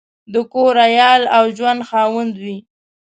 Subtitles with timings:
[0.33, 2.57] د کور، عیال او ژوند خاوند وي.